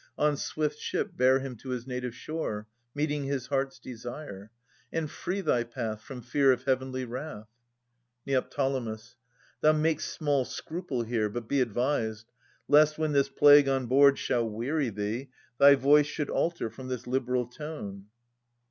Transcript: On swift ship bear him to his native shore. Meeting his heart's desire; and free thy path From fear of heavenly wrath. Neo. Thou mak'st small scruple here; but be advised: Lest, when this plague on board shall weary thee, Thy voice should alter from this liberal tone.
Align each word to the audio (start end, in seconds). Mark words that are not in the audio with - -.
On 0.17 0.35
swift 0.35 0.79
ship 0.79 1.15
bear 1.15 1.37
him 1.41 1.55
to 1.57 1.69
his 1.69 1.85
native 1.85 2.15
shore. 2.15 2.65
Meeting 2.95 3.25
his 3.25 3.45
heart's 3.45 3.77
desire; 3.77 4.49
and 4.91 5.11
free 5.11 5.41
thy 5.41 5.63
path 5.63 6.01
From 6.01 6.23
fear 6.23 6.51
of 6.51 6.63
heavenly 6.63 7.05
wrath. 7.05 7.47
Neo. 8.25 8.41
Thou 8.41 9.73
mak'st 9.73 10.09
small 10.11 10.43
scruple 10.43 11.03
here; 11.03 11.29
but 11.29 11.47
be 11.47 11.61
advised: 11.61 12.31
Lest, 12.67 12.97
when 12.97 13.11
this 13.11 13.29
plague 13.29 13.69
on 13.69 13.85
board 13.85 14.17
shall 14.17 14.49
weary 14.49 14.89
thee, 14.89 15.29
Thy 15.59 15.75
voice 15.75 16.07
should 16.07 16.31
alter 16.31 16.71
from 16.71 16.87
this 16.87 17.05
liberal 17.05 17.45
tone. 17.45 18.05